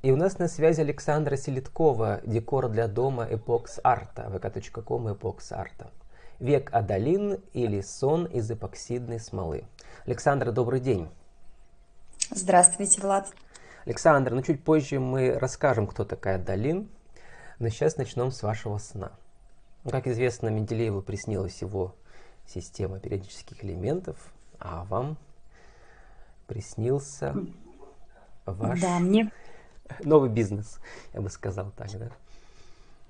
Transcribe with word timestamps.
И 0.00 0.12
у 0.12 0.16
нас 0.16 0.38
на 0.38 0.46
связи 0.46 0.80
Александра 0.80 1.36
Селиткова, 1.36 2.20
декор 2.24 2.68
для 2.68 2.86
дома 2.86 3.26
Epox 3.28 3.80
Арта, 3.82 4.30
vk.com 4.30 5.08
Epox 5.08 5.52
Арта. 5.52 5.90
Век 6.38 6.72
Адалин 6.72 7.40
или 7.52 7.80
сон 7.80 8.26
из 8.26 8.48
эпоксидной 8.48 9.18
смолы. 9.18 9.64
Александра, 10.06 10.52
добрый 10.52 10.78
день. 10.78 11.08
Здравствуйте, 12.30 13.00
Влад. 13.00 13.32
Александр, 13.86 14.34
ну 14.34 14.42
чуть 14.42 14.62
позже 14.62 15.00
мы 15.00 15.36
расскажем, 15.36 15.88
кто 15.88 16.04
такая 16.04 16.36
Адалин, 16.36 16.88
но 17.58 17.68
сейчас 17.68 17.96
начнем 17.96 18.30
с 18.30 18.44
вашего 18.44 18.78
сна. 18.78 19.10
Ну, 19.82 19.90
как 19.90 20.06
известно, 20.06 20.46
Менделееву 20.46 21.02
приснилась 21.02 21.60
его 21.60 21.96
система 22.46 23.00
периодических 23.00 23.64
элементов, 23.64 24.16
а 24.60 24.84
вам 24.84 25.16
приснился 26.46 27.34
ваш... 28.46 28.80
Да, 28.80 29.00
мне 29.00 29.32
новый 30.04 30.30
бизнес, 30.30 30.78
я 31.14 31.20
бы 31.20 31.30
сказал 31.30 31.72
так, 31.76 31.90
да? 31.98 32.10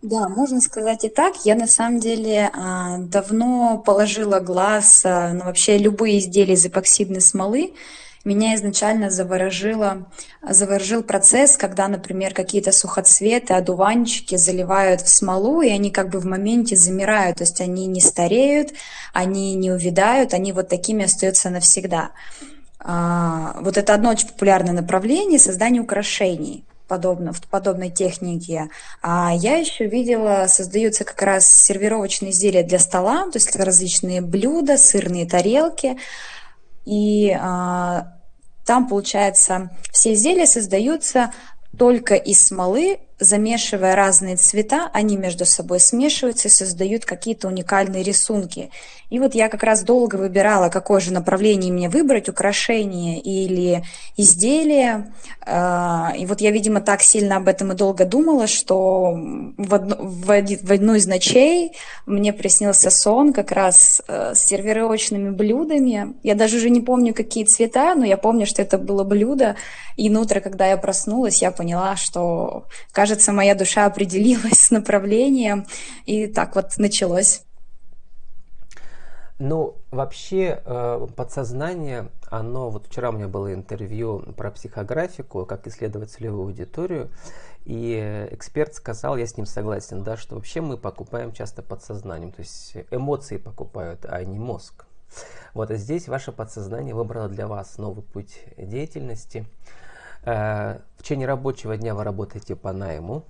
Да, 0.00 0.28
можно 0.28 0.60
сказать 0.60 1.04
и 1.04 1.08
так. 1.08 1.44
Я 1.44 1.56
на 1.56 1.66
самом 1.66 1.98
деле 1.98 2.50
а, 2.54 2.98
давно 2.98 3.82
положила 3.84 4.38
глаз 4.38 5.02
а, 5.04 5.32
на 5.32 5.46
вообще 5.46 5.76
любые 5.76 6.20
изделия 6.20 6.54
из 6.54 6.64
эпоксидной 6.64 7.20
смолы. 7.20 7.74
Меня 8.24 8.54
изначально 8.54 9.10
заворожило, 9.10 10.06
заворожил 10.48 11.02
процесс, 11.02 11.56
когда, 11.56 11.88
например, 11.88 12.32
какие-то 12.32 12.70
сухоцветы, 12.72 13.54
одуванчики 13.54 14.36
заливают 14.36 15.00
в 15.00 15.08
смолу, 15.08 15.62
и 15.62 15.68
они 15.68 15.90
как 15.90 16.10
бы 16.10 16.20
в 16.20 16.26
моменте 16.26 16.76
замирают, 16.76 17.38
то 17.38 17.44
есть 17.44 17.60
они 17.60 17.86
не 17.86 18.00
стареют, 18.00 18.72
они 19.12 19.54
не 19.54 19.72
увядают, 19.72 20.34
они 20.34 20.52
вот 20.52 20.68
такими 20.68 21.06
остаются 21.06 21.50
навсегда. 21.50 22.10
А, 22.78 23.56
вот 23.62 23.76
это 23.76 23.94
одно 23.94 24.10
очень 24.10 24.28
популярное 24.28 24.74
направление 24.74 25.40
создание 25.40 25.82
украшений 25.82 26.67
подобно, 26.88 27.32
в 27.32 27.40
подобной 27.42 27.90
технике. 27.90 28.70
А 29.02 29.32
я 29.34 29.58
еще 29.58 29.86
видела, 29.86 30.46
создаются 30.48 31.04
как 31.04 31.20
раз 31.22 31.46
сервировочные 31.46 32.32
изделия 32.32 32.62
для 32.62 32.78
стола, 32.78 33.24
то 33.24 33.36
есть 33.36 33.54
различные 33.54 34.20
блюда, 34.20 34.78
сырные 34.78 35.26
тарелки. 35.26 35.98
И 36.84 37.30
а, 37.38 38.14
там, 38.64 38.88
получается, 38.88 39.70
все 39.92 40.14
изделия 40.14 40.46
создаются 40.46 41.32
только 41.76 42.14
из 42.14 42.44
смолы, 42.44 42.98
замешивая 43.20 43.94
разные 43.96 44.36
цвета, 44.36 44.90
они 44.92 45.16
между 45.16 45.44
собой 45.44 45.80
смешиваются 45.80 46.48
и 46.48 46.50
создают 46.50 47.04
какие-то 47.04 47.48
уникальные 47.48 48.02
рисунки. 48.02 48.70
И 49.10 49.18
вот 49.18 49.34
я 49.34 49.48
как 49.48 49.62
раз 49.62 49.82
долго 49.84 50.16
выбирала, 50.16 50.68
какое 50.68 51.00
же 51.00 51.12
направление 51.12 51.72
мне 51.72 51.88
выбрать, 51.88 52.28
украшение 52.28 53.18
или 53.20 53.82
изделие. 54.16 55.12
А, 55.46 56.12
и 56.16 56.26
вот 56.26 56.42
я, 56.42 56.50
видимо, 56.50 56.82
так 56.82 57.00
сильно 57.00 57.36
об 57.36 57.48
этом 57.48 57.72
и 57.72 57.74
долго 57.74 58.04
думала, 58.04 58.46
что 58.46 59.14
в, 59.56 59.74
одну, 59.74 59.96
в, 59.98 60.30
одну 60.30 60.94
из 60.94 61.06
ночей 61.06 61.72
мне 62.04 62.34
приснился 62.34 62.90
сон 62.90 63.32
как 63.32 63.50
раз 63.50 64.02
э, 64.06 64.34
с 64.34 64.40
сервировочными 64.40 65.30
блюдами. 65.30 66.14
Я 66.22 66.34
даже 66.34 66.58
уже 66.58 66.68
не 66.68 66.82
помню, 66.82 67.14
какие 67.14 67.44
цвета, 67.44 67.94
но 67.94 68.04
я 68.04 68.18
помню, 68.18 68.44
что 68.44 68.60
это 68.60 68.76
было 68.76 69.04
блюдо. 69.04 69.56
И 69.96 70.10
на 70.10 70.20
утро, 70.20 70.40
когда 70.40 70.66
я 70.66 70.76
проснулась, 70.76 71.40
я 71.42 71.50
поняла, 71.50 71.96
что, 71.96 72.66
кажется, 73.08 73.32
моя 73.32 73.54
душа 73.54 73.86
определилась 73.86 74.60
с 74.60 74.70
направлением. 74.70 75.66
И 76.04 76.26
так 76.26 76.54
вот 76.54 76.76
началось. 76.76 77.42
Ну, 79.38 79.76
вообще 79.90 80.60
э, 80.62 81.06
подсознание, 81.16 82.10
оно, 82.28 82.68
вот 82.70 82.88
вчера 82.88 83.08
у 83.08 83.12
меня 83.12 83.28
было 83.28 83.54
интервью 83.54 84.20
про 84.36 84.50
психографику, 84.50 85.46
как 85.46 85.66
исследовать 85.66 86.10
целевую 86.10 86.48
аудиторию, 86.48 87.08
и 87.64 88.28
эксперт 88.32 88.74
сказал, 88.74 89.16
я 89.16 89.26
с 89.26 89.36
ним 89.36 89.46
согласен, 89.46 90.02
да, 90.02 90.16
что 90.16 90.34
вообще 90.34 90.60
мы 90.60 90.76
покупаем 90.76 91.32
часто 91.32 91.62
подсознанием, 91.62 92.32
то 92.32 92.40
есть 92.40 92.74
эмоции 92.90 93.38
покупают, 93.38 94.04
а 94.04 94.22
не 94.24 94.38
мозг. 94.38 94.84
Вот, 95.54 95.70
а 95.70 95.76
здесь 95.76 96.08
ваше 96.08 96.32
подсознание 96.32 96.94
выбрало 96.94 97.28
для 97.28 97.46
вас 97.46 97.78
новый 97.78 98.02
путь 98.02 98.40
деятельности. 98.58 99.46
Э, 100.24 100.80
в 100.96 101.02
течение 101.02 101.26
рабочего 101.26 101.76
дня 101.76 101.94
вы 101.94 102.04
работаете 102.04 102.56
по 102.56 102.72
найму, 102.72 103.24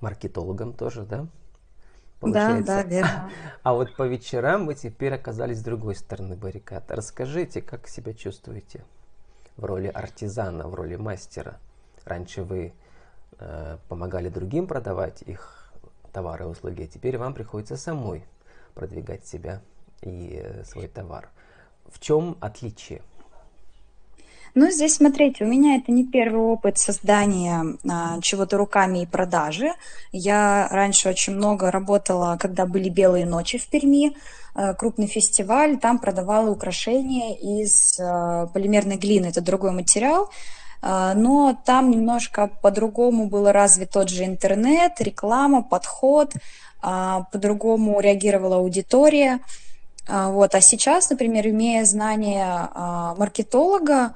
маркетологом 0.00 0.72
тоже, 0.72 1.02
да? 1.02 1.26
получается. 2.22 2.66
Да, 2.66 2.82
да, 2.82 2.88
верно. 2.88 3.30
А 3.62 3.74
вот 3.74 3.94
по 3.96 4.04
вечерам 4.04 4.66
вы 4.66 4.74
теперь 4.74 5.14
оказались 5.14 5.58
с 5.58 5.62
другой 5.62 5.94
стороны 5.94 6.36
баррикад. 6.36 6.90
Расскажите, 6.90 7.60
как 7.60 7.88
себя 7.88 8.14
чувствуете 8.14 8.84
в 9.56 9.64
роли 9.64 9.88
артизана, 9.88 10.68
в 10.68 10.74
роли 10.74 10.96
мастера? 10.96 11.58
Раньше 12.04 12.42
вы 12.42 12.72
э, 13.38 13.78
помогали 13.88 14.28
другим 14.28 14.66
продавать 14.66 15.22
их 15.22 15.72
товары 16.12 16.44
и 16.44 16.48
услуги, 16.48 16.82
а 16.82 16.86
теперь 16.86 17.18
вам 17.18 17.34
приходится 17.34 17.76
самой 17.76 18.24
продвигать 18.74 19.26
себя 19.26 19.60
и 20.02 20.40
э, 20.42 20.64
свой 20.64 20.88
товар. 20.88 21.28
В 21.86 21.98
чем 22.00 22.36
отличие? 22.40 23.02
Ну, 24.54 24.70
здесь, 24.70 24.96
смотрите, 24.96 25.44
у 25.44 25.46
меня 25.46 25.76
это 25.76 25.92
не 25.92 26.04
первый 26.04 26.42
опыт 26.42 26.76
создания 26.76 27.64
а, 27.88 28.20
чего-то 28.20 28.58
руками 28.58 29.02
и 29.02 29.06
продажи. 29.06 29.72
Я 30.12 30.68
раньше 30.70 31.08
очень 31.08 31.34
много 31.34 31.70
работала, 31.70 32.36
когда 32.38 32.66
были 32.66 32.90
белые 32.90 33.24
ночи 33.24 33.56
в 33.56 33.66
Перми, 33.68 34.14
а, 34.54 34.74
крупный 34.74 35.06
фестиваль, 35.06 35.78
там 35.78 35.98
продавала 35.98 36.50
украшения 36.50 37.34
из 37.34 37.98
а, 37.98 38.46
полимерной 38.48 38.96
глины, 38.96 39.26
это 39.26 39.40
другой 39.40 39.72
материал. 39.72 40.28
А, 40.82 41.14
но 41.14 41.56
там 41.64 41.90
немножко 41.90 42.50
по-другому 42.60 43.28
был 43.28 43.50
развит 43.50 43.92
тот 43.92 44.10
же 44.10 44.26
интернет, 44.26 45.00
реклама, 45.00 45.62
подход, 45.62 46.34
а, 46.82 47.22
по-другому 47.32 48.00
реагировала 48.00 48.56
аудитория. 48.56 49.40
А, 50.06 50.28
вот. 50.28 50.54
А 50.54 50.60
сейчас, 50.60 51.08
например, 51.08 51.48
имея 51.48 51.86
знания 51.86 52.68
маркетолога, 53.16 53.94
а, 53.94 54.14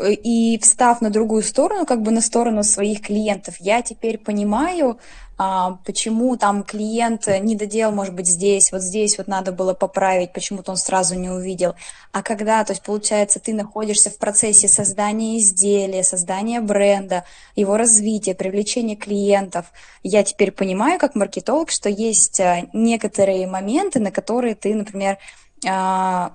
и 0.00 0.58
встав 0.60 1.00
на 1.00 1.10
другую 1.10 1.42
сторону, 1.42 1.86
как 1.86 2.02
бы 2.02 2.10
на 2.10 2.20
сторону 2.20 2.64
своих 2.64 3.00
клиентов, 3.00 3.56
я 3.60 3.80
теперь 3.80 4.18
понимаю, 4.18 4.98
а, 5.36 5.78
почему 5.84 6.36
там 6.36 6.62
клиент 6.62 7.26
не 7.40 7.56
доделал, 7.56 7.92
может 7.92 8.14
быть, 8.14 8.26
здесь, 8.26 8.70
вот 8.70 8.82
здесь 8.82 9.18
вот 9.18 9.26
надо 9.26 9.50
было 9.50 9.74
поправить, 9.74 10.32
почему-то 10.32 10.70
он 10.70 10.76
сразу 10.76 11.16
не 11.16 11.28
увидел. 11.28 11.74
А 12.12 12.22
когда, 12.22 12.64
то 12.64 12.72
есть, 12.72 12.82
получается, 12.82 13.40
ты 13.40 13.52
находишься 13.52 14.10
в 14.10 14.18
процессе 14.18 14.68
создания 14.68 15.38
изделия, 15.38 16.04
создания 16.04 16.60
бренда, 16.60 17.24
его 17.56 17.76
развития, 17.76 18.34
привлечения 18.34 18.94
клиентов, 18.94 19.66
я 20.04 20.22
теперь 20.22 20.52
понимаю, 20.52 21.00
как 21.00 21.16
маркетолог, 21.16 21.70
что 21.70 21.88
есть 21.88 22.38
а, 22.40 22.68
некоторые 22.72 23.48
моменты, 23.48 23.98
на 23.98 24.12
которые 24.12 24.54
ты, 24.54 24.72
например, 24.72 25.14
а, 25.14 25.43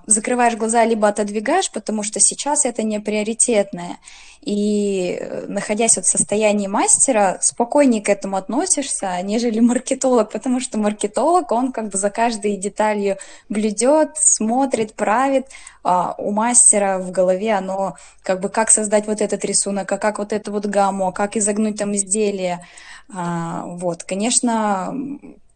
закрываешь 0.06 0.56
глаза, 0.56 0.84
либо 0.84 1.08
отодвигаешь, 1.08 1.70
потому 1.70 2.02
что 2.02 2.20
сейчас 2.20 2.64
это 2.64 2.82
не 2.82 3.00
приоритетное. 3.00 3.98
И 4.42 5.18
э, 5.20 5.44
находясь 5.48 5.96
вот 5.96 6.06
в 6.06 6.08
состоянии 6.08 6.66
мастера, 6.66 7.38
спокойнее 7.42 8.02
к 8.02 8.08
этому 8.08 8.38
относишься, 8.38 9.20
нежели 9.22 9.60
маркетолог, 9.60 10.32
потому 10.32 10.60
что 10.60 10.78
маркетолог, 10.78 11.52
он 11.52 11.72
как 11.72 11.90
бы 11.90 11.98
за 11.98 12.08
каждой 12.08 12.56
деталью 12.56 13.18
блюдет, 13.50 14.12
смотрит, 14.14 14.94
правит, 14.94 15.46
а 15.84 16.14
у 16.16 16.32
мастера 16.32 16.98
в 16.98 17.10
голове 17.10 17.52
оно 17.52 17.96
как 18.22 18.40
бы 18.40 18.48
как 18.48 18.70
создать 18.70 19.06
вот 19.06 19.20
этот 19.20 19.44
рисунок, 19.44 19.92
а 19.92 19.98
как 19.98 20.18
вот 20.18 20.32
эту 20.32 20.52
вот 20.52 20.64
гамму, 20.64 21.08
а 21.08 21.12
как 21.12 21.36
изогнуть 21.36 21.78
там 21.78 21.94
изделие. 21.94 22.66
А, 23.12 23.64
вот, 23.66 24.04
конечно, 24.04 24.94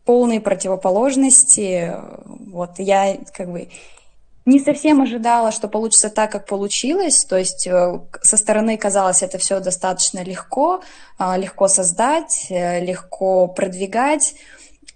полные 0.04 0.41
противоположности. 0.41 1.94
Вот 2.26 2.78
я 2.78 3.16
как 3.32 3.50
бы 3.50 3.69
не 4.47 4.60
совсем 4.60 5.00
ожидала, 5.00 5.53
что 5.53 5.69
получится 5.69 6.10
так, 6.10 6.31
как 6.31 6.47
получилось. 6.47 7.25
То 7.25 7.38
есть 7.38 7.66
э, 7.66 8.00
со 8.20 8.37
стороны 8.37 8.76
казалось 8.76 9.22
это 9.22 9.38
все 9.38 9.60
достаточно 9.60 10.22
легко, 10.22 10.83
а, 11.16 11.39
легко 11.39 11.66
создать, 11.68 12.47
э, 12.51 12.84
легко 12.84 13.48
продвигать, 13.48 14.34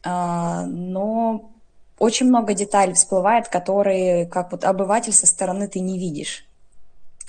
а, 0.05 0.67
но 0.67 1.51
очень 1.99 2.27
много 2.27 2.53
деталей 2.53 2.93
всплывает, 2.93 3.49
которые, 3.49 4.27
как 4.27 4.53
вот 4.53 4.65
обыватель 4.65 5.15
со 5.15 5.27
стороны 5.27 5.67
ты 5.67 5.81
не 5.81 5.99
видишь. 5.99 6.45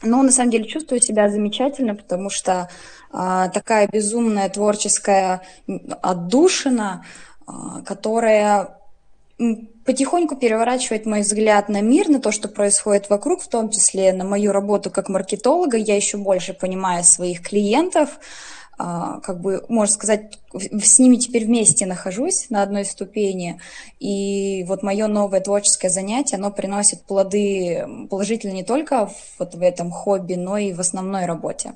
Но 0.01 0.21
на 0.23 0.31
самом 0.31 0.51
деле 0.51 0.65
чувствую 0.65 1.01
себя 1.01 1.29
замечательно, 1.29 1.95
потому 1.95 2.29
что 2.29 2.69
а, 3.11 3.49
такая 3.49 3.87
безумная 3.87 4.49
творческая 4.49 5.41
отдушина, 6.01 7.05
которая 7.85 8.79
потихоньку 9.85 10.35
переворачивает 10.35 11.05
мой 11.05 11.21
взгляд 11.21 11.69
на 11.69 11.81
мир, 11.81 12.09
на 12.09 12.19
то, 12.19 12.31
что 12.31 12.49
происходит 12.49 13.09
вокруг, 13.09 13.41
в 13.41 13.47
том 13.47 13.69
числе 13.69 14.11
на 14.11 14.25
мою 14.25 14.51
работу 14.51 14.91
как 14.91 15.07
маркетолога. 15.09 15.77
Я 15.77 15.95
еще 15.95 16.17
больше 16.17 16.53
понимаю 16.53 17.03
своих 17.03 17.41
клиентов, 17.41 18.19
а, 18.77 19.19
как 19.21 19.41
бы, 19.41 19.65
можно 19.69 19.93
сказать, 19.93 20.39
с 20.53 20.99
ними 20.99 21.15
теперь 21.17 21.45
вместе 21.45 21.85
нахожусь 21.85 22.49
на 22.49 22.63
одной 22.63 22.85
ступени. 22.85 23.59
И 23.99 24.63
вот 24.67 24.83
мое 24.83 25.07
новое 25.07 25.39
творческое 25.41 25.89
занятие, 25.89 26.35
оно 26.35 26.51
приносит 26.51 27.03
плоды 27.03 27.85
положительно 28.09 28.53
не 28.53 28.63
только 28.63 29.09
вот 29.37 29.55
в 29.55 29.61
этом 29.61 29.91
хобби, 29.91 30.35
но 30.35 30.57
и 30.57 30.73
в 30.73 30.79
основной 30.81 31.25
работе. 31.25 31.73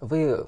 Вы 0.00 0.44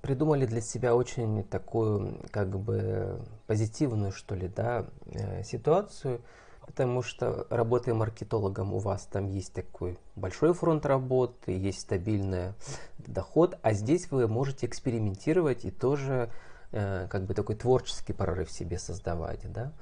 придумали 0.00 0.46
для 0.46 0.60
себя 0.60 0.94
очень 0.94 1.44
такую, 1.44 2.20
как 2.30 2.58
бы, 2.58 3.20
позитивную, 3.46 4.12
что 4.12 4.34
ли, 4.34 4.48
да, 4.48 4.86
э, 5.06 5.42
ситуацию, 5.44 6.20
потому 6.66 7.02
что, 7.02 7.46
работая 7.50 7.94
маркетологом, 7.94 8.72
у 8.72 8.78
вас 8.78 9.06
там 9.06 9.26
есть 9.26 9.52
такой 9.52 9.98
большой 10.16 10.54
фронт 10.54 10.86
работы, 10.86 11.52
есть 11.52 11.80
стабильный 11.80 12.54
доход, 12.98 13.58
а 13.62 13.72
здесь 13.72 14.10
вы 14.10 14.28
можете 14.28 14.66
экспериментировать 14.66 15.64
и 15.64 15.70
тоже 15.70 16.30
э, 16.72 17.06
как 17.10 17.24
бы 17.26 17.34
такой 17.34 17.56
творческий 17.56 18.12
прорыв 18.12 18.50
себе 18.50 18.78
создавать, 18.78 19.50
да. 19.52 19.72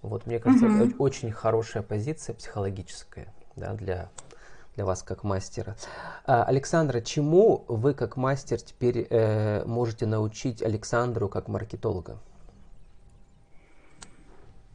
Вот, 0.00 0.26
мне 0.26 0.38
кажется, 0.38 0.66
mm-hmm. 0.66 0.88
это 0.88 1.02
очень 1.02 1.32
хорошая 1.32 1.82
позиция 1.82 2.34
психологическая, 2.34 3.34
да, 3.56 3.74
для 3.74 4.10
для 4.78 4.84
вас 4.84 5.02
как 5.02 5.24
мастера. 5.24 5.74
А, 6.24 6.44
Александра, 6.44 7.00
чему 7.00 7.64
вы 7.66 7.94
как 7.94 8.16
мастер 8.16 8.60
теперь 8.60 9.08
э, 9.10 9.64
можете 9.64 10.06
научить 10.06 10.62
Александру 10.62 11.28
как 11.28 11.48
маркетолога? 11.48 12.18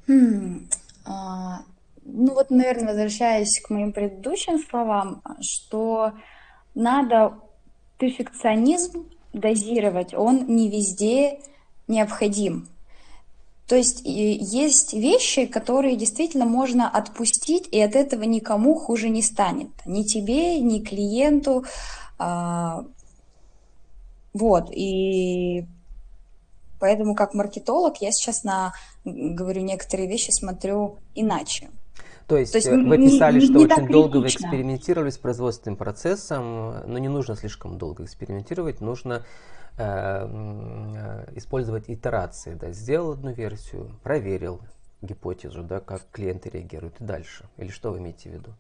Hmm. 0.06 0.68
А, 1.06 1.62
ну 2.04 2.34
вот, 2.34 2.50
наверное, 2.50 2.90
возвращаясь 2.90 3.62
к 3.62 3.70
моим 3.70 3.94
предыдущим 3.94 4.60
словам, 4.70 5.22
что 5.40 6.12
надо 6.76 7.36
перфекционизм 7.98 9.10
дозировать, 9.32 10.14
он 10.14 10.48
не 10.48 10.70
везде 10.70 11.40
необходим. 11.88 12.68
То 13.68 13.76
есть 13.76 14.02
есть 14.04 14.94
вещи, 14.94 15.46
которые 15.46 15.96
действительно 15.96 16.46
можно 16.46 16.90
отпустить, 16.90 17.68
и 17.72 17.80
от 17.80 17.96
этого 17.96 18.24
никому 18.24 18.76
хуже 18.76 19.10
не 19.10 19.22
станет. 19.22 19.70
Ни 19.86 20.04
тебе, 20.04 20.60
ни 20.60 20.80
клиенту. 20.80 21.64
А, 22.20 22.84
вот, 24.34 24.70
и 24.72 25.66
поэтому 26.80 27.16
как 27.16 27.34
маркетолог 27.34 28.02
я 28.02 28.12
сейчас 28.12 28.44
на, 28.44 28.74
говорю, 29.06 29.62
некоторые 29.62 30.10
вещи 30.10 30.32
смотрю 30.32 30.98
иначе. 31.16 31.70
То 32.34 32.40
есть, 32.40 32.52
То 32.52 32.58
есть 32.58 32.68
э, 32.68 32.76
вы 32.76 32.98
писали, 32.98 33.40
не, 33.40 33.46
что 33.46 33.54
не 33.54 33.66
очень 33.66 33.88
долго 33.88 34.18
вы 34.18 34.28
экспериментировали 34.28 35.10
с 35.10 35.18
производственным 35.18 35.78
процессом, 35.78 36.88
но 36.88 36.98
не 36.98 37.10
нужно 37.10 37.36
слишком 37.36 37.78
долго 37.78 38.04
экспериментировать, 38.04 38.82
нужно 38.82 39.24
Э, 39.76 40.28
э, 40.30 41.34
использовать 41.36 41.90
итерации. 41.90 42.54
Да, 42.54 42.72
сделал 42.72 43.14
одну 43.14 43.32
версию, 43.32 43.90
проверил 44.04 44.62
гипотезу, 45.02 45.64
да, 45.64 45.80
как 45.80 46.04
клиенты 46.12 46.50
реагируют 46.50 47.02
и 47.02 47.04
дальше. 47.04 47.46
Или 47.58 47.70
что 47.70 47.92
вы 47.92 47.98
имеете 47.98 48.30
в 48.30 48.34
виду? 48.34 48.54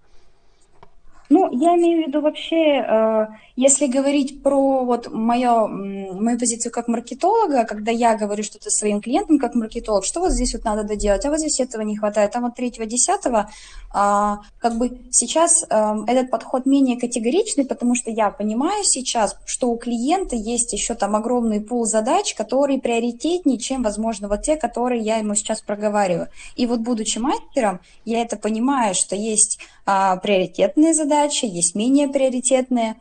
Ну, 1.30 1.50
я 1.52 1.76
имею 1.76 2.04
в 2.04 2.08
виду 2.08 2.22
вообще, 2.22 2.84
э, 2.86 3.28
если 3.56 3.88
говорить 3.88 4.44
про 4.44 4.84
вот 4.84 5.12
мою, 5.12 5.68
мою 5.68 6.38
позицию 6.38 6.72
как 6.72 6.88
маркетолога, 6.88 7.66
когда 7.66 7.92
я 7.92 8.16
говорю 8.16 8.44
что-то 8.44 8.70
своим 8.70 9.02
клиентам 9.02 9.40
как 9.40 9.56
маркетолог, 9.56 10.06
что 10.06 10.20
вот 10.20 10.32
здесь 10.32 10.54
вот 10.54 10.64
надо 10.66 10.84
доделать, 10.84 11.26
а 11.26 11.30
вот 11.30 11.40
здесь 11.40 11.60
этого 11.60 11.82
не 11.82 11.98
хватает, 11.98 12.36
а 12.36 12.42
вот 12.42 12.56
третьего, 12.56 12.86
десятого, 12.86 13.50
а, 13.92 14.40
как 14.60 14.78
бы 14.78 15.00
сейчас 15.12 15.64
э, 15.70 15.96
этот 16.08 16.32
подход 16.32 16.66
менее 16.66 17.00
категоричный, 17.00 17.66
потому 17.66 17.96
что 17.96 18.10
я 18.12 18.32
понимаю 18.32 18.84
сейчас, 18.84 19.38
что 19.46 19.70
у 19.70 19.78
клиента 19.78 20.36
есть 20.36 20.74
еще 20.74 20.96
там 20.96 21.16
огромный 21.16 21.62
пул 21.62 21.86
задач, 21.86 22.34
которые 22.34 22.82
приоритетнее, 22.82 23.60
чем, 23.60 23.84
возможно, 23.84 24.28
вот 24.28 24.42
те, 24.42 24.56
которые 24.56 25.02
я 25.02 25.18
ему 25.18 25.36
сейчас 25.36 25.62
проговариваю. 25.62 26.28
И 26.56 26.66
вот 26.66 26.80
будучи 26.80 27.20
мастером, 27.20 27.80
я 28.04 28.22
это 28.22 28.36
понимаю, 28.36 28.96
что 28.96 29.16
есть 29.16 29.60
а, 29.86 30.18
приоритетные 30.18 30.94
задачи, 30.94 31.46
есть 31.46 31.76
менее 31.76 32.08
приоритетные, 32.08 32.96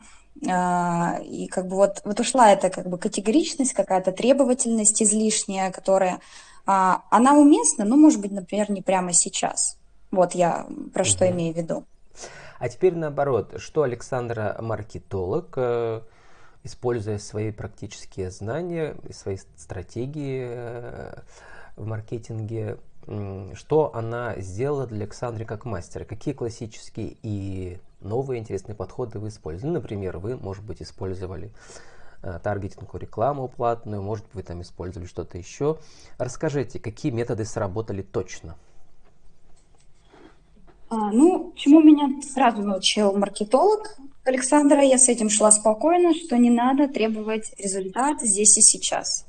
а, 0.49 1.19
и 1.23 1.47
как 1.47 1.67
бы 1.67 1.75
вот, 1.75 2.01
вот 2.03 2.19
ушла 2.19 2.51
эта 2.51 2.69
как 2.69 2.87
бы 2.89 2.97
категоричность, 2.97 3.73
какая-то 3.73 4.11
требовательность 4.11 5.01
излишняя, 5.01 5.71
которая, 5.71 6.19
а, 6.65 7.03
она 7.09 7.33
уместна, 7.33 7.85
но, 7.85 7.95
может 7.95 8.19
быть, 8.19 8.31
например, 8.31 8.69
не 8.71 8.81
прямо 8.81 9.13
сейчас. 9.13 9.77
Вот 10.11 10.35
я 10.35 10.67
про 10.93 11.03
что 11.03 11.25
угу. 11.25 11.33
имею 11.33 11.53
в 11.53 11.57
виду. 11.57 11.85
А 12.59 12.69
теперь 12.69 12.95
наоборот, 12.95 13.55
что 13.57 13.83
Александра 13.83 14.57
маркетолог, 14.61 15.53
э, 15.57 16.01
используя 16.63 17.17
свои 17.17 17.51
практические 17.51 18.31
знания 18.31 18.95
и 19.07 19.11
свои 19.11 19.37
стратегии 19.57 20.47
э, 20.49 21.13
в 21.75 21.85
маркетинге, 21.85 22.77
что 23.05 23.91
она 23.93 24.35
сделала 24.37 24.87
для 24.87 25.03
Александры 25.03 25.45
как 25.45 25.65
мастера? 25.65 26.05
Какие 26.05 26.33
классические 26.33 27.17
и 27.21 27.79
новые 28.01 28.39
интересные 28.39 28.75
подходы 28.75 29.19
вы 29.19 29.29
использовали? 29.29 29.73
Ну, 29.73 29.79
например, 29.79 30.17
вы, 30.17 30.37
может 30.37 30.63
быть, 30.63 30.81
использовали 30.81 31.51
э, 32.21 32.39
таргетинговую 32.41 33.01
рекламу 33.01 33.47
платную, 33.49 34.01
может 34.01 34.25
быть, 34.27 34.35
вы 34.35 34.43
там 34.43 34.61
использовали 34.61 35.07
что-то 35.07 35.37
еще. 35.37 35.77
Расскажите, 36.17 36.79
какие 36.79 37.11
методы 37.11 37.45
сработали 37.45 38.01
точно? 38.01 38.55
А, 40.89 41.11
ну, 41.11 41.53
чему 41.55 41.81
меня 41.81 42.21
сразу 42.21 42.61
научил 42.61 43.17
маркетолог 43.17 43.97
Александра, 44.25 44.81
я 44.81 44.97
с 44.97 45.09
этим 45.09 45.29
шла 45.29 45.51
спокойно, 45.51 46.13
что 46.13 46.37
не 46.37 46.49
надо 46.49 46.87
требовать 46.87 47.53
результат 47.57 48.21
здесь 48.21 48.57
и 48.57 48.61
сейчас. 48.61 49.25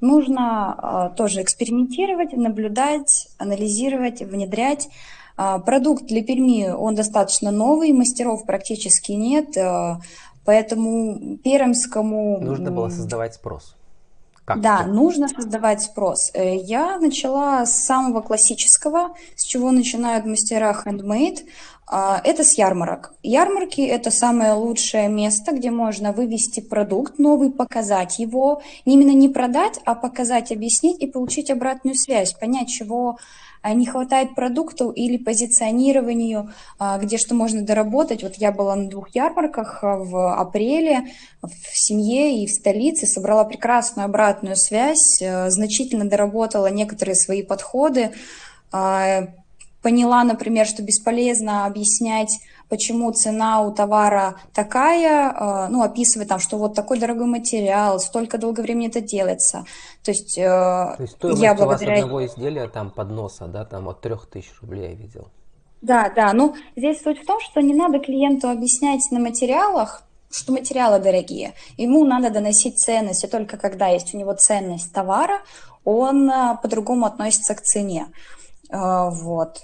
Нужно 0.00 1.10
э, 1.12 1.16
тоже 1.16 1.42
экспериментировать, 1.42 2.32
наблюдать, 2.32 3.28
анализировать, 3.38 4.20
внедрять. 4.20 4.88
Э, 5.36 5.58
продукт 5.64 6.04
для 6.04 6.22
Перми, 6.22 6.70
он 6.70 6.94
достаточно 6.94 7.50
новый, 7.50 7.92
мастеров 7.92 8.46
практически 8.46 9.12
нет, 9.12 9.56
э, 9.56 9.96
поэтому 10.44 11.38
пермскому... 11.38 12.38
Нужно 12.40 12.70
было 12.70 12.88
создавать 12.90 13.34
спрос. 13.34 13.74
Как 14.48 14.62
да, 14.62 14.82
ты? 14.82 14.88
нужно 14.88 15.28
создавать 15.28 15.82
спрос. 15.82 16.30
Э, 16.32 16.56
я 16.56 16.98
начала 16.98 17.66
с 17.66 17.84
самого 17.84 18.22
классического, 18.22 19.10
с 19.36 19.44
чего 19.44 19.70
начинают 19.72 20.24
мастера 20.24 20.74
handmade. 20.86 21.40
А, 21.90 22.20
это 22.22 22.44
с 22.44 22.58
ярмарок. 22.58 23.14
Ярмарки– 23.22 23.80
это 23.82 24.10
самое 24.10 24.52
лучшее 24.52 25.08
место, 25.08 25.52
где 25.52 25.70
можно 25.70 26.12
вывести 26.12 26.60
продукт 26.60 27.18
новый, 27.18 27.50
показать 27.50 28.18
его, 28.18 28.60
именно 28.84 29.12
не 29.12 29.28
продать, 29.30 29.80
а 29.86 29.94
показать, 29.94 30.52
объяснить 30.52 31.00
и 31.00 31.06
получить 31.06 31.50
обратную 31.50 31.94
связь, 31.94 32.34
понять, 32.34 32.68
чего 32.68 33.18
а, 33.62 33.72
не 33.72 33.86
хватает 33.86 34.34
продукту 34.34 34.90
или 34.90 35.16
позиционированию, 35.16 36.52
а, 36.78 36.98
где 36.98 37.16
что 37.16 37.34
можно 37.34 37.62
доработать. 37.62 38.22
Вот 38.22 38.34
я 38.34 38.52
была 38.52 38.76
на 38.76 38.90
двух 38.90 39.14
ярмарках 39.14 39.78
в 39.82 40.34
апреле 40.34 41.12
в 41.42 41.50
семье 41.72 42.42
и 42.42 42.46
в 42.46 42.50
столице, 42.50 43.06
собрала 43.06 43.44
прекрасную 43.44 44.04
обратную 44.04 44.56
связь, 44.56 45.22
э, 45.22 45.48
значительно 45.48 46.04
доработала 46.04 46.66
некоторые 46.66 47.14
свои 47.14 47.42
подходы, 47.42 48.10
поняла, 49.82 50.24
например, 50.24 50.66
что 50.66 50.82
бесполезно 50.82 51.66
объяснять, 51.66 52.30
почему 52.68 53.12
цена 53.12 53.62
у 53.62 53.72
товара 53.72 54.36
такая, 54.52 55.32
э, 55.32 55.68
ну, 55.68 55.82
описывать 55.82 56.28
там, 56.28 56.38
что 56.38 56.58
вот 56.58 56.74
такой 56.74 56.98
дорогой 56.98 57.26
материал, 57.26 57.98
столько 58.00 58.38
долго 58.38 58.60
времени 58.60 58.88
это 58.88 59.00
делается. 59.00 59.64
То 60.02 60.10
есть, 60.10 60.36
э, 60.36 60.42
То 60.42 60.96
есть 61.00 61.14
стоимость 61.14 61.42
я 61.42 61.54
благодаря... 61.54 61.92
у 61.92 61.94
вас 61.94 62.04
одного 62.04 62.26
изделия 62.26 62.68
там 62.68 62.90
подноса, 62.90 63.46
да, 63.46 63.64
там 63.64 63.88
от 63.88 64.00
3000 64.00 64.60
рублей 64.60 64.90
я 64.90 64.94
видел. 64.94 65.28
Да, 65.80 66.10
да, 66.14 66.32
ну, 66.32 66.56
здесь 66.76 67.00
суть 67.02 67.22
в 67.22 67.26
том, 67.26 67.40
что 67.40 67.60
не 67.60 67.74
надо 67.74 68.00
клиенту 68.00 68.48
объяснять 68.48 69.00
на 69.12 69.20
материалах, 69.20 70.02
что 70.30 70.52
материалы 70.52 70.98
дорогие. 70.98 71.54
Ему 71.76 72.04
надо 72.04 72.30
доносить 72.30 72.78
ценность, 72.78 73.24
и 73.24 73.28
только 73.28 73.56
когда 73.56 73.86
есть 73.86 74.12
у 74.12 74.18
него 74.18 74.34
ценность 74.34 74.92
товара, 74.92 75.40
он 75.84 76.28
э, 76.28 76.58
по-другому 76.60 77.06
относится 77.06 77.54
к 77.54 77.62
цене. 77.62 78.06
Вот 78.70 79.62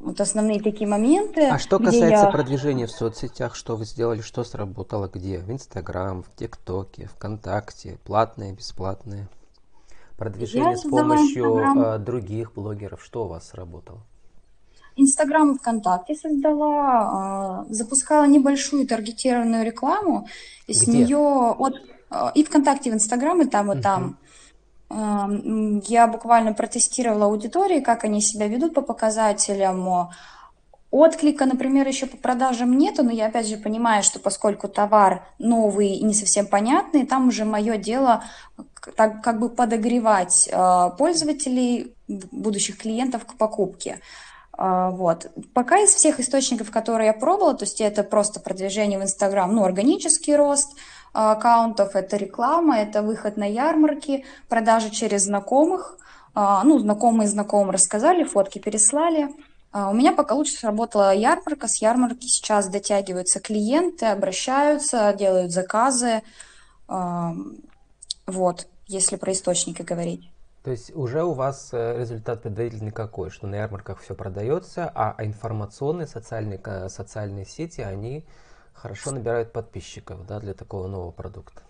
вот 0.00 0.18
основные 0.18 0.62
такие 0.62 0.88
моменты. 0.88 1.46
А 1.46 1.58
что 1.58 1.78
касается 1.78 2.24
я... 2.24 2.30
продвижения 2.30 2.86
в 2.86 2.90
соцсетях, 2.90 3.54
что 3.54 3.76
вы 3.76 3.84
сделали, 3.84 4.22
что 4.22 4.44
сработало 4.44 5.10
где? 5.12 5.38
В 5.38 5.50
Инстаграм, 5.50 6.22
в 6.22 6.34
ТикТоке, 6.34 7.06
ВКонтакте, 7.14 7.98
платные, 8.04 8.54
бесплатные? 8.54 9.28
Продвижение 10.16 10.70
я 10.70 10.76
с 10.76 10.82
помощью 10.82 11.44
Instagram. 11.44 11.80
А, 11.80 11.98
других 11.98 12.54
блогеров, 12.54 13.04
что 13.04 13.24
у 13.24 13.28
вас 13.28 13.48
сработало? 13.48 14.00
Инстаграм 14.96 15.52
и 15.52 15.58
ВКонтакте 15.58 16.14
создала, 16.14 17.66
э, 17.68 17.72
запускала 17.72 18.26
небольшую 18.26 18.86
таргетированную 18.86 19.64
рекламу, 19.64 20.26
и 20.66 20.72
с 20.72 20.86
нее 20.86 21.18
от 21.18 21.74
и 22.34 22.42
ВКонтакте, 22.42 22.88
и 22.88 22.92
в 22.92 22.96
Инстаграм, 22.96 23.40
и 23.40 23.44
там, 23.44 23.70
и 23.70 23.76
uh-huh. 23.76 23.82
там 23.82 24.18
я 24.90 26.06
буквально 26.08 26.52
протестировала 26.52 27.26
аудитории, 27.26 27.80
как 27.80 28.04
они 28.04 28.20
себя 28.20 28.48
ведут 28.48 28.74
по 28.74 28.82
показателям. 28.82 30.10
Отклика, 30.90 31.46
например, 31.46 31.86
еще 31.86 32.06
по 32.06 32.16
продажам 32.16 32.76
нету, 32.76 33.04
но 33.04 33.12
я 33.12 33.26
опять 33.26 33.46
же 33.46 33.56
понимаю, 33.56 34.02
что 34.02 34.18
поскольку 34.18 34.66
товар 34.66 35.24
новый 35.38 35.94
и 35.94 36.04
не 36.04 36.14
совсем 36.14 36.48
понятный, 36.48 37.06
там 37.06 37.28
уже 37.28 37.44
мое 37.44 37.76
дело 37.76 38.24
так, 38.96 39.22
как 39.22 39.38
бы 39.38 39.48
подогревать 39.48 40.48
а, 40.52 40.90
пользователей, 40.90 41.94
будущих 42.08 42.78
клиентов 42.78 43.24
к 43.24 43.34
покупке. 43.34 44.00
А, 44.60 44.90
вот. 44.90 45.30
Пока 45.54 45.78
из 45.78 45.88
всех 45.88 46.20
источников, 46.20 46.70
которые 46.70 47.06
я 47.06 47.12
пробовала, 47.14 47.54
то 47.54 47.64
есть 47.64 47.80
это 47.80 48.04
просто 48.04 48.40
продвижение 48.40 48.98
в 48.98 49.02
Инстаграм, 49.02 49.50
ну, 49.54 49.64
органический 49.64 50.36
рост 50.36 50.76
а, 51.14 51.32
аккаунтов, 51.32 51.96
это 51.96 52.18
реклама, 52.18 52.78
это 52.78 53.00
выход 53.00 53.38
на 53.38 53.44
ярмарки, 53.50 54.26
продажи 54.50 54.90
через 54.90 55.22
знакомых, 55.24 55.96
а, 56.34 56.62
ну, 56.62 56.78
знакомые 56.78 57.26
знакомым 57.26 57.70
рассказали, 57.70 58.22
фотки 58.22 58.58
переслали. 58.58 59.34
У 59.72 59.94
меня 59.94 60.12
пока 60.12 60.34
лучше 60.34 60.54
сработала 60.54 61.14
ярмарка. 61.14 61.68
С 61.68 61.80
ярмарки 61.80 62.26
сейчас 62.26 62.66
дотягиваются 62.66 63.38
клиенты, 63.38 64.06
обращаются, 64.06 65.14
делают 65.16 65.52
заказы. 65.52 66.22
Вот, 66.88 68.66
если 68.88 69.14
про 69.14 69.30
источники 69.30 69.82
говорить. 69.82 70.29
То 70.62 70.70
есть 70.70 70.94
уже 70.94 71.24
у 71.24 71.32
вас 71.32 71.70
э, 71.72 71.98
результат 71.98 72.42
предварительный 72.42 72.90
какой, 72.90 73.30
что 73.30 73.46
на 73.46 73.54
ярмарках 73.54 74.00
все 74.00 74.14
продается, 74.14 74.90
а 74.94 75.16
информационные 75.24 76.06
социальные, 76.06 76.88
социальные 76.90 77.46
сети, 77.46 77.80
они 77.80 78.26
хорошо 78.74 79.10
набирают 79.10 79.52
подписчиков 79.52 80.26
да, 80.26 80.38
для 80.38 80.52
такого 80.52 80.86
нового 80.86 81.12
продукта? 81.12 81.62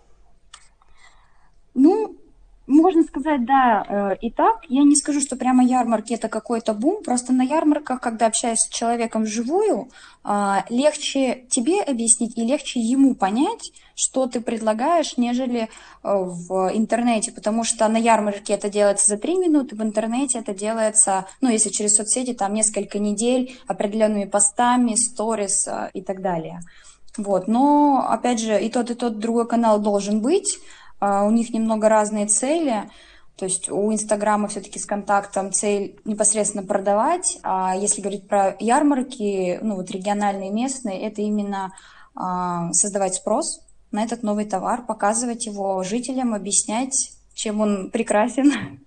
Можно 2.81 3.03
сказать, 3.03 3.45
да, 3.45 3.85
э, 3.87 4.15
и 4.21 4.31
так. 4.31 4.65
Я 4.67 4.83
не 4.83 4.95
скажу, 4.95 5.21
что 5.21 5.35
прямо 5.35 5.63
ярмарки 5.63 6.13
это 6.13 6.29
какой-то 6.29 6.73
бум. 6.73 7.03
Просто 7.03 7.31
на 7.31 7.43
ярмарках, 7.43 8.01
когда 8.01 8.25
общаешься 8.25 8.65
с 8.65 8.69
человеком 8.69 9.23
вживую, 9.23 9.89
а, 10.23 10.65
легче 10.69 11.45
тебе 11.47 11.83
объяснить 11.83 12.35
и 12.39 12.43
легче 12.43 12.79
ему 12.79 13.13
понять, 13.13 13.71
что 13.93 14.25
ты 14.25 14.41
предлагаешь, 14.41 15.15
нежели 15.17 15.61
э, 15.61 15.67
в 16.03 16.71
интернете. 16.73 17.31
Потому 17.31 17.63
что 17.63 17.87
на 17.87 17.97
ярмарке 17.97 18.53
это 18.53 18.67
делается 18.67 19.07
за 19.07 19.17
три 19.17 19.37
минуты, 19.37 19.75
в 19.75 19.83
интернете 19.83 20.39
это 20.39 20.55
делается, 20.55 21.27
ну, 21.39 21.49
если 21.49 21.69
через 21.69 21.95
соцсети, 21.95 22.33
там 22.33 22.55
несколько 22.55 22.97
недель 22.97 23.59
определенными 23.67 24.25
постами, 24.25 24.95
сторис 24.95 25.67
э, 25.67 25.91
и 25.93 26.01
так 26.01 26.23
далее. 26.23 26.61
Вот. 27.17 27.47
Но, 27.47 28.07
опять 28.09 28.39
же, 28.39 28.59
и 28.59 28.69
тот, 28.69 28.89
и 28.89 28.95
тот 28.95 29.19
другой 29.19 29.47
канал 29.47 29.79
должен 29.79 30.21
быть. 30.21 30.57
А, 31.01 31.25
у 31.25 31.31
них 31.31 31.49
немного 31.49 31.89
разные 31.89 32.27
цели. 32.27 32.89
То 33.35 33.45
есть 33.45 33.69
у 33.69 33.91
Инстаграма 33.91 34.47
все-таки 34.47 34.77
с 34.77 34.85
контактом 34.85 35.51
цель 35.51 35.99
непосредственно 36.05 36.63
продавать, 36.63 37.39
а 37.41 37.75
если 37.75 38.01
говорить 38.01 38.27
про 38.27 38.55
ярмарки, 38.59 39.57
ну 39.63 39.77
вот 39.77 39.89
региональные, 39.89 40.51
местные, 40.51 41.01
это 41.01 41.21
именно 41.21 41.73
а, 42.13 42.71
создавать 42.73 43.15
спрос 43.15 43.65
на 43.91 44.03
этот 44.03 44.21
новый 44.21 44.45
товар, 44.45 44.85
показывать 44.85 45.47
его 45.47 45.81
жителям, 45.81 46.35
объяснять, 46.35 47.13
чем 47.33 47.61
он 47.61 47.89
прекрасен. 47.89 48.79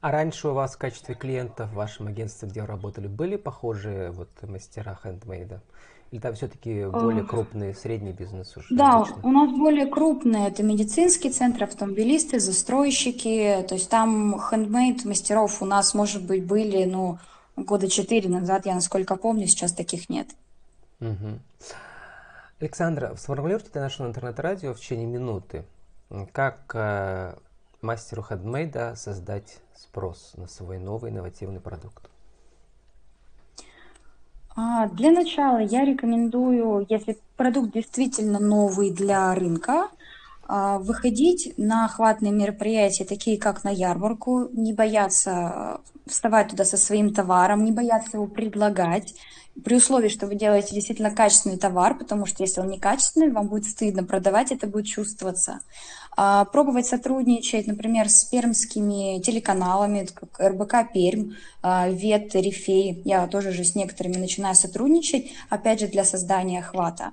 А 0.00 0.12
раньше 0.12 0.48
у 0.48 0.54
вас 0.54 0.76
в 0.76 0.78
качестве 0.78 1.16
клиентов 1.16 1.70
в 1.70 1.74
вашем 1.74 2.06
агентстве, 2.06 2.48
где 2.48 2.60
вы 2.60 2.68
работали, 2.68 3.08
были 3.08 3.34
похожие 3.34 4.12
вот 4.12 4.30
мастера 4.42 4.96
хендмейда? 5.02 5.60
Или 6.10 6.20
там 6.20 6.34
все-таки 6.34 6.86
более 6.86 7.24
крупный, 7.24 7.74
средний 7.74 8.12
бизнес 8.12 8.56
уже? 8.56 8.74
Да, 8.74 9.00
различный? 9.00 9.22
у 9.22 9.32
нас 9.32 9.50
более 9.50 9.86
крупные. 9.86 10.48
Это 10.48 10.62
медицинский 10.62 11.30
центр, 11.30 11.64
автомобилисты, 11.64 12.40
застройщики. 12.40 13.64
То 13.68 13.74
есть 13.74 13.90
там 13.90 14.40
хендмейд 14.40 15.04
мастеров 15.04 15.60
у 15.60 15.66
нас, 15.66 15.92
может 15.92 16.24
быть, 16.24 16.46
были, 16.46 16.84
ну, 16.84 17.18
года 17.56 17.88
четыре 17.88 18.28
назад, 18.28 18.66
я 18.66 18.74
насколько 18.74 19.16
помню, 19.16 19.46
сейчас 19.46 19.72
таких 19.72 20.08
нет. 20.08 20.28
Угу. 21.00 21.40
Александра, 22.60 23.14
сформулируйте 23.16 23.70
для 23.72 23.82
нашего 23.82 24.06
интернет-радио 24.08 24.74
в 24.74 24.80
течение 24.80 25.06
минуты, 25.06 25.64
как 26.32 26.72
э, 26.74 27.36
мастеру 27.82 28.22
хендмейда 28.22 28.94
создать 28.96 29.58
спрос 29.76 30.32
на 30.36 30.48
свой 30.48 30.78
новый 30.78 31.10
инновативный 31.10 31.60
продукт. 31.60 32.10
А, 34.60 34.88
для 34.88 35.12
начала 35.12 35.58
я 35.58 35.84
рекомендую, 35.84 36.84
если 36.88 37.16
продукт 37.36 37.70
действительно 37.72 38.40
новый 38.40 38.90
для 38.90 39.32
рынка, 39.32 39.88
выходить 40.48 41.52
на 41.58 41.84
охватные 41.84 42.32
мероприятия, 42.32 43.04
такие 43.04 43.38
как 43.38 43.64
на 43.64 43.68
ярмарку, 43.68 44.48
не 44.52 44.72
бояться 44.72 45.80
вставать 46.06 46.48
туда 46.48 46.64
со 46.64 46.78
своим 46.78 47.12
товаром, 47.12 47.64
не 47.64 47.72
бояться 47.72 48.16
его 48.16 48.26
предлагать, 48.26 49.14
при 49.64 49.76
условии, 49.76 50.08
что 50.08 50.26
вы 50.26 50.36
делаете 50.36 50.74
действительно 50.74 51.10
качественный 51.10 51.58
товар, 51.58 51.96
потому 51.96 52.26
что 52.26 52.42
если 52.42 52.60
он 52.60 52.68
некачественный, 52.68 53.30
вам 53.30 53.48
будет 53.48 53.64
стыдно 53.64 54.04
продавать, 54.04 54.52
это 54.52 54.66
будет 54.66 54.86
чувствоваться. 54.86 55.60
А, 56.16 56.44
пробовать 56.44 56.86
сотрудничать, 56.86 57.66
например, 57.66 58.08
с 58.08 58.24
пермскими 58.24 59.20
телеканалами, 59.20 60.08
как 60.12 60.38
РБК 60.40 60.92
Пермь, 60.92 61.32
а, 61.62 61.88
ВЕТ, 61.88 62.34
Рифей. 62.34 63.02
Я 63.04 63.26
тоже 63.26 63.52
же 63.52 63.64
с 63.64 63.74
некоторыми 63.74 64.16
начинаю 64.16 64.54
сотрудничать, 64.54 65.32
опять 65.48 65.80
же, 65.80 65.88
для 65.88 66.04
создания 66.04 66.60
охвата. 66.60 67.12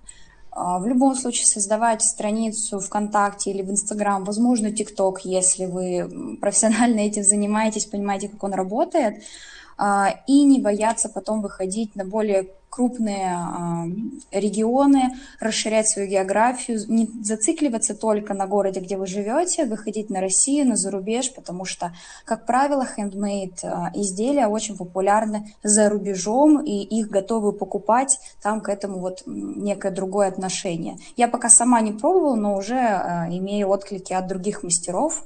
А, 0.55 0.79
в 0.79 0.87
любом 0.87 1.15
случае 1.15 1.45
создавать 1.45 2.01
страницу 2.01 2.79
ВКонтакте 2.79 3.51
или 3.51 3.61
в 3.61 3.69
Инстаграм, 3.69 4.23
возможно, 4.23 4.71
ТикТок, 4.71 5.19
если 5.25 5.65
вы 5.65 6.37
профессионально 6.41 7.01
этим 7.01 7.23
занимаетесь, 7.23 7.85
понимаете, 7.85 8.29
как 8.29 8.43
он 8.43 8.53
работает– 8.53 9.23
а, 9.77 10.15
и 10.27 10.43
не 10.43 10.61
бояться 10.61 11.09
потом 11.09 11.41
выходить 11.41 11.95
на 11.95 12.05
более 12.05 12.47
крупные 12.75 13.31
а, 13.31 13.85
регионы, 14.31 15.15
расширять 15.39 15.87
свою 15.87 16.09
географию, 16.09 16.79
не 16.89 17.07
зацикливаться 17.23 17.95
только 17.95 18.33
на 18.33 18.47
городе, 18.47 18.81
где 18.81 18.97
вы 18.97 19.07
живете, 19.07 19.65
выходить 19.65 20.09
на 20.09 20.19
Россию, 20.19 20.67
на 20.67 20.75
зарубеж, 20.75 21.33
потому 21.33 21.63
что, 21.63 21.93
как 22.25 22.45
правило, 22.45 22.85
handmade 22.97 23.59
а, 23.63 23.91
изделия 23.93 24.47
очень 24.47 24.75
популярны 24.75 25.53
за 25.63 25.89
рубежом, 25.89 26.61
и 26.61 26.83
их 26.83 27.07
готовы 27.07 27.53
покупать, 27.53 28.19
там 28.41 28.59
к 28.59 28.67
этому 28.67 28.99
вот 28.99 29.23
некое 29.25 29.91
другое 29.91 30.27
отношение. 30.27 30.97
Я 31.15 31.29
пока 31.29 31.49
сама 31.49 31.79
не 31.79 31.93
пробовала, 31.93 32.35
но 32.35 32.57
уже 32.57 32.75
имею 32.75 33.69
отклики 33.69 34.11
от 34.11 34.27
других 34.27 34.63
мастеров 34.63 35.23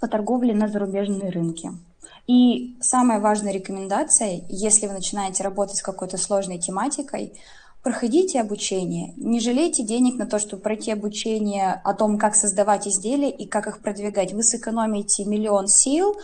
по 0.00 0.08
торговле 0.08 0.54
на 0.54 0.68
зарубежные 0.68 1.30
рынки. 1.30 1.70
И 2.26 2.76
самая 2.80 3.20
важная 3.20 3.52
рекомендация, 3.52 4.42
если 4.48 4.86
вы 4.86 4.94
начинаете 4.94 5.42
работать 5.42 5.76
с 5.76 5.82
какой-то 5.82 6.16
сложной 6.16 6.58
тематикой, 6.58 7.34
проходите 7.82 8.40
обучение. 8.40 9.12
Не 9.16 9.40
жалейте 9.40 9.84
денег 9.84 10.16
на 10.16 10.26
то, 10.26 10.38
чтобы 10.38 10.62
пройти 10.62 10.90
обучение 10.90 11.80
о 11.84 11.92
том, 11.92 12.18
как 12.18 12.34
создавать 12.34 12.88
изделия 12.88 13.30
и 13.30 13.46
как 13.46 13.66
их 13.66 13.80
продвигать. 13.80 14.32
Вы 14.32 14.42
сэкономите 14.42 15.26
миллион 15.26 15.68
сил, 15.68 16.16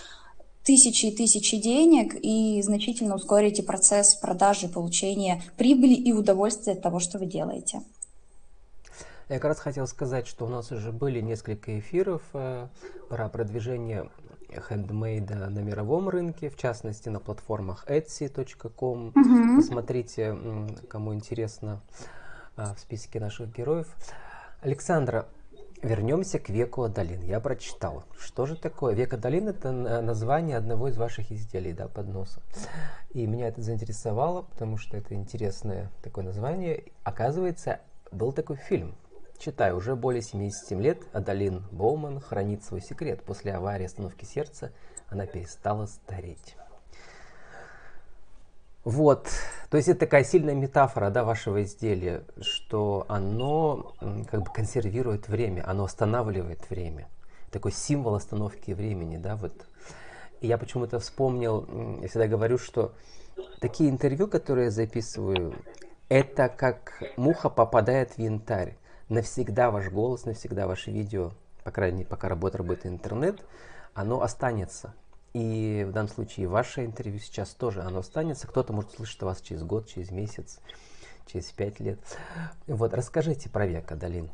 тысячи 0.64 1.06
и 1.06 1.16
тысячи 1.16 1.58
денег 1.58 2.14
и 2.14 2.62
значительно 2.62 3.16
ускорите 3.16 3.62
процесс 3.62 4.14
продажи, 4.14 4.68
получения 4.68 5.42
прибыли 5.58 5.94
и 5.94 6.14
удовольствия 6.14 6.72
от 6.72 6.82
того, 6.82 6.98
что 6.98 7.18
вы 7.18 7.26
делаете. 7.26 7.82
Я 9.28 9.36
как 9.36 9.44
раз 9.44 9.60
хотел 9.60 9.86
сказать, 9.86 10.26
что 10.26 10.46
у 10.46 10.48
нас 10.48 10.72
уже 10.72 10.90
были 10.90 11.20
несколько 11.20 11.78
эфиров 11.78 12.22
э, 12.32 12.66
про 13.08 13.28
продвижение 13.28 14.10
хендмейда 14.58 15.48
на 15.48 15.60
мировом 15.60 16.08
рынке, 16.08 16.50
в 16.50 16.56
частности 16.56 17.08
на 17.08 17.20
платформах 17.20 17.84
etsy.com. 17.88 19.08
Угу. 19.08 19.56
Посмотрите, 19.56 20.36
кому 20.88 21.14
интересно 21.14 21.80
а, 22.56 22.74
в 22.74 22.80
списке 22.80 23.20
наших 23.20 23.52
героев. 23.52 23.94
Александра, 24.60 25.26
вернемся 25.82 26.38
к 26.38 26.48
веку 26.48 26.82
Адалин. 26.82 27.22
Я 27.22 27.40
прочитал. 27.40 28.04
Что 28.18 28.46
же 28.46 28.56
такое? 28.56 28.94
Век 28.94 29.14
Адалин 29.14 29.48
это 29.48 29.72
название 29.72 30.56
одного 30.56 30.88
из 30.88 30.96
ваших 30.96 31.32
изделий, 31.32 31.72
да, 31.72 31.88
подноса. 31.88 32.42
И 33.10 33.26
меня 33.26 33.48
это 33.48 33.62
заинтересовало, 33.62 34.42
потому 34.42 34.76
что 34.76 34.96
это 34.96 35.14
интересное 35.14 35.90
такое 36.02 36.24
название. 36.24 36.84
Оказывается, 37.02 37.80
был 38.12 38.32
такой 38.32 38.56
фильм 38.56 38.94
Читаю, 39.40 39.78
уже 39.78 39.96
более 39.96 40.20
77 40.20 40.82
лет 40.82 40.98
Адалин 41.14 41.64
Боуман 41.72 42.20
хранит 42.20 42.62
свой 42.62 42.82
секрет. 42.82 43.22
После 43.22 43.54
аварии 43.54 43.86
остановки 43.86 44.26
сердца 44.26 44.70
она 45.08 45.24
перестала 45.24 45.86
стареть. 45.86 46.56
Вот, 48.84 49.30
то 49.70 49.78
есть 49.78 49.88
это 49.88 50.00
такая 50.00 50.24
сильная 50.24 50.54
метафора 50.54 51.08
да, 51.08 51.24
вашего 51.24 51.62
изделия, 51.62 52.22
что 52.42 53.06
оно 53.08 53.94
как 54.30 54.42
бы 54.42 54.52
консервирует 54.52 55.28
время, 55.28 55.66
оно 55.66 55.84
останавливает 55.84 56.68
время. 56.68 57.08
Такой 57.50 57.72
символ 57.72 58.16
остановки 58.16 58.72
времени, 58.72 59.16
да, 59.16 59.36
вот. 59.36 59.54
И 60.42 60.48
я 60.48 60.58
почему-то 60.58 60.98
вспомнил, 60.98 61.66
я 62.02 62.08
всегда 62.08 62.26
говорю, 62.26 62.58
что 62.58 62.92
такие 63.58 63.88
интервью, 63.88 64.28
которые 64.28 64.66
я 64.66 64.70
записываю, 64.70 65.54
это 66.10 66.50
как 66.50 67.02
муха 67.16 67.48
попадает 67.48 68.12
в 68.12 68.18
янтарь 68.18 68.76
навсегда 69.10 69.70
ваш 69.70 69.90
голос, 69.90 70.24
навсегда 70.24 70.66
ваше 70.66 70.90
видео, 70.90 71.32
по 71.64 71.70
крайней 71.70 71.98
мере, 71.98 72.08
пока 72.08 72.28
работает, 72.28 72.60
работает 72.60 72.86
интернет, 72.86 73.44
оно 73.92 74.22
останется. 74.22 74.94
И 75.34 75.84
в 75.88 75.92
данном 75.92 76.08
случае 76.08 76.48
ваше 76.48 76.84
интервью 76.84 77.20
сейчас 77.20 77.50
тоже 77.50 77.82
оно 77.82 78.00
останется. 78.00 78.46
Кто-то 78.46 78.72
может 78.72 78.92
слышать 78.92 79.22
вас 79.22 79.40
через 79.40 79.62
год, 79.62 79.86
через 79.88 80.10
месяц, 80.10 80.58
через 81.26 81.50
пять 81.52 81.78
лет. 81.78 81.98
Вот, 82.66 82.94
расскажите 82.94 83.48
про 83.48 83.66
века, 83.66 83.94
Долин. 83.94 84.30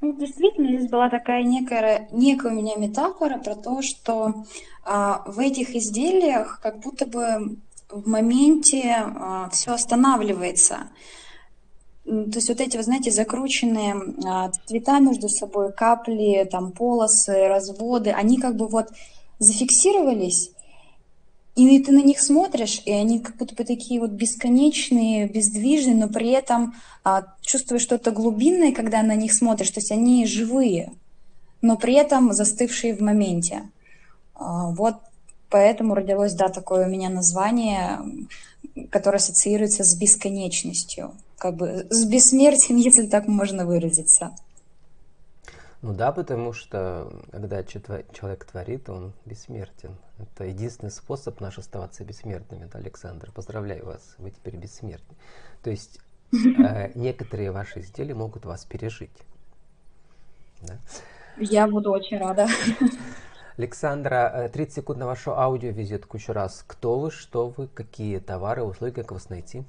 Ну, 0.00 0.16
действительно, 0.16 0.66
здесь 0.76 0.90
была 0.90 1.08
такая 1.08 1.44
некая, 1.44 2.08
некая 2.10 2.50
у 2.50 2.54
меня 2.56 2.74
метафора 2.74 3.38
про 3.38 3.54
то, 3.54 3.82
что 3.82 4.44
а, 4.84 5.22
в 5.26 5.38
этих 5.38 5.76
изделиях 5.76 6.58
как 6.60 6.80
будто 6.80 7.06
бы 7.06 7.58
в 7.88 8.08
моменте 8.08 8.96
а, 8.96 9.48
все 9.50 9.74
останавливается. 9.74 10.88
То 12.12 12.36
есть 12.36 12.48
вот 12.48 12.60
эти, 12.60 12.76
вы 12.76 12.82
знаете, 12.82 13.10
закрученные 13.10 13.96
а, 14.26 14.50
цвета 14.66 14.98
между 14.98 15.28
собой, 15.28 15.72
капли, 15.72 16.46
там 16.50 16.72
полосы, 16.72 17.48
разводы, 17.48 18.10
они 18.10 18.38
как 18.38 18.56
бы 18.56 18.68
вот 18.68 18.88
зафиксировались, 19.38 20.50
и 21.54 21.78
ты 21.82 21.92
на 21.92 22.02
них 22.02 22.20
смотришь, 22.20 22.82
и 22.86 22.92
они 22.92 23.20
как 23.20 23.36
будто 23.36 23.54
бы 23.54 23.64
такие 23.64 24.00
вот 24.00 24.10
бесконечные, 24.10 25.28
бездвижные, 25.28 25.96
но 25.96 26.08
при 26.08 26.30
этом 26.30 26.74
а, 27.04 27.24
чувствуешь 27.42 27.82
что-то 27.82 28.10
глубинное, 28.10 28.72
когда 28.72 29.02
на 29.02 29.14
них 29.14 29.34
смотришь. 29.34 29.70
То 29.70 29.80
есть 29.80 29.92
они 29.92 30.26
живые, 30.26 30.92
но 31.60 31.76
при 31.76 31.94
этом 31.94 32.32
застывшие 32.32 32.94
в 32.94 33.00
моменте. 33.00 33.68
А, 34.34 34.70
вот 34.70 34.96
поэтому 35.50 35.94
родилось, 35.94 36.32
да, 36.32 36.48
такое 36.48 36.86
у 36.86 36.90
меня 36.90 37.10
название, 37.10 38.00
которое 38.88 39.18
ассоциируется 39.18 39.84
с 39.84 39.94
бесконечностью, 39.94 41.12
как 41.42 41.56
бы 41.56 41.88
с 41.90 42.06
бессмертием, 42.06 42.78
если 42.90 43.08
так 43.08 43.26
можно 43.26 43.66
выразиться. 43.66 44.30
Ну 45.82 45.92
да, 45.92 46.12
потому 46.12 46.52
что 46.52 47.12
когда 47.32 47.64
человек 47.64 48.44
творит, 48.44 48.88
он 48.88 49.12
бессмертен. 49.24 49.96
Это 50.20 50.44
единственный 50.44 50.92
способ 50.92 51.40
наш 51.40 51.58
оставаться 51.58 52.04
бессмертными, 52.04 52.68
да, 52.72 52.78
Александр? 52.78 53.32
Поздравляю 53.32 53.86
вас, 53.86 54.14
вы 54.18 54.30
теперь 54.30 54.54
бессмертны. 54.54 55.16
То 55.64 55.70
есть 55.70 55.98
э, 56.32 56.92
некоторые 56.94 57.50
ваши 57.50 57.80
изделия 57.80 58.14
могут 58.14 58.44
вас 58.44 58.64
пережить. 58.64 59.10
Да? 60.62 60.78
Я 61.38 61.66
буду 61.66 61.90
очень 61.90 62.18
рада. 62.18 62.46
Александра, 63.56 64.48
30 64.52 64.72
э, 64.72 64.80
секунд 64.80 65.00
на 65.00 65.06
вашу 65.06 65.36
аудиовизитку 65.36 66.16
еще 66.16 66.30
раз. 66.30 66.62
Кто 66.64 67.00
вы, 67.00 67.10
что 67.10 67.48
вы, 67.48 67.66
какие 67.66 68.20
товары, 68.20 68.62
услуги, 68.62 68.92
как 68.92 69.10
вас 69.10 69.28
найти? 69.28 69.64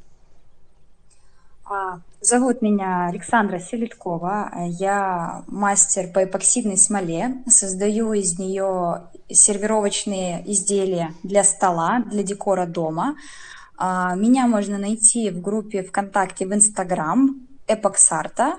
А, 1.65 2.01
зовут 2.20 2.62
меня 2.62 3.05
Александра 3.08 3.58
Селиткова. 3.58 4.51
Я 4.67 5.43
мастер 5.48 6.12
по 6.12 6.24
эпоксидной 6.24 6.77
смоле. 6.77 7.38
Создаю 7.48 8.12
из 8.13 8.38
нее 8.38 9.03
сервировочные 9.29 10.43
изделия 10.51 11.13
для 11.24 11.43
стола, 11.43 12.03
для 12.12 12.24
декора 12.24 12.65
дома. 12.65 13.15
А, 13.77 14.15
меня 14.15 14.48
можно 14.48 14.77
найти 14.77 15.29
в 15.29 15.41
группе 15.41 15.84
ВКонтакте 15.84 16.46
в 16.46 16.53
Инстаграм 16.53 17.39
Эпоксарта. 17.67 18.58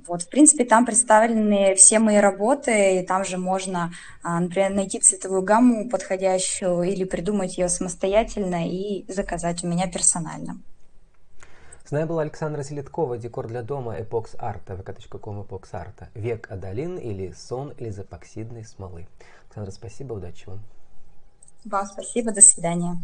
А, 0.00 0.12
вот, 0.12 0.22
в 0.22 0.28
принципе, 0.28 0.64
там 0.64 0.86
представлены 0.86 1.74
все 1.74 1.98
мои 1.98 2.16
работы, 2.16 3.00
и 3.00 3.06
там 3.06 3.24
же 3.24 3.38
можно, 3.38 3.92
например, 4.22 4.70
найти 4.70 5.00
цветовую 5.00 5.42
гамму 5.42 5.88
подходящую 5.88 6.82
или 6.82 7.04
придумать 7.04 7.58
ее 7.58 7.68
самостоятельно 7.68 8.68
и 8.68 9.04
заказать 9.12 9.64
у 9.64 9.68
меня 9.68 9.86
персонально. 9.86 10.58
С 11.84 11.92
нами 11.92 12.04
была 12.04 12.22
Александра 12.22 12.62
Селиткова, 12.62 13.18
декор 13.18 13.48
для 13.48 13.62
дома, 13.62 14.00
эпокс 14.00 14.36
арта, 14.38 14.74
vk.com 14.74 15.42
эпокс 15.42 15.74
арта, 15.74 16.08
век 16.14 16.48
адалин 16.48 16.98
или 16.98 17.32
сон 17.32 17.70
из 17.70 17.98
эпоксидной 17.98 18.64
смолы. 18.64 19.08
Александра, 19.46 19.72
спасибо, 19.72 20.12
удачи 20.12 20.44
вам. 20.46 20.60
Вам 21.64 21.86
спасибо, 21.86 22.32
до 22.32 22.40
свидания. 22.40 22.96